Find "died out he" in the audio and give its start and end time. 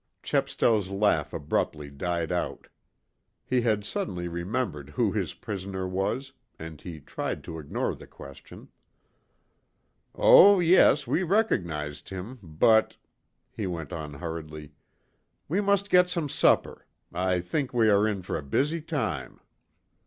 1.91-3.61